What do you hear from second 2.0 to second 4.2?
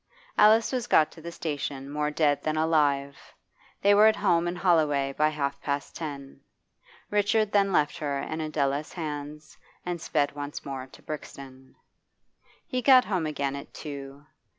dead than alive; they were at